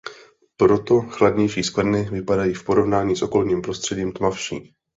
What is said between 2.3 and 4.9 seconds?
v porovnání s okolním prostředním tmavší.